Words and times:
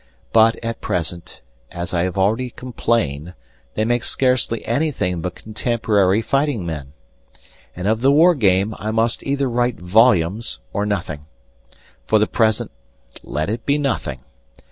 But 0.33 0.55
at 0.63 0.81
present, 0.81 1.41
as 1.71 1.93
I 1.93 2.01
have 2.05 2.17
already 2.17 2.49
complained, 2.49 3.35
they 3.75 3.85
make 3.85 4.03
scarcely 4.03 4.65
anything 4.65 5.21
but 5.21 5.35
contemporary 5.35 6.23
fighting 6.23 6.65
men. 6.65 6.93
And 7.75 7.87
of 7.87 8.01
the 8.01 8.11
war 8.11 8.33
game 8.33 8.73
I 8.79 8.89
must 8.89 9.21
either 9.21 9.47
write 9.47 9.79
volumes 9.79 10.57
or 10.73 10.87
nothing. 10.87 11.27
For 12.07 12.17
the 12.17 12.25
present 12.25 12.71
let 13.21 13.47
it 13.47 13.63
be 13.63 13.77
nothing. 13.77 14.21